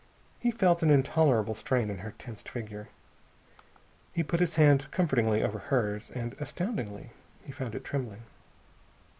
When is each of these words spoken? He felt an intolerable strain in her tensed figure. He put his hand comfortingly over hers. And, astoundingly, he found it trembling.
He 0.39 0.49
felt 0.49 0.81
an 0.81 0.89
intolerable 0.89 1.53
strain 1.53 1.91
in 1.91 1.99
her 1.99 2.15
tensed 2.17 2.49
figure. 2.49 2.89
He 4.11 4.23
put 4.23 4.39
his 4.39 4.55
hand 4.55 4.89
comfortingly 4.89 5.43
over 5.43 5.59
hers. 5.59 6.09
And, 6.09 6.33
astoundingly, 6.39 7.11
he 7.43 7.51
found 7.51 7.75
it 7.75 7.83
trembling. 7.83 8.23